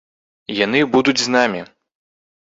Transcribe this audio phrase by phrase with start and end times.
[0.59, 1.61] Яны будуць з намі.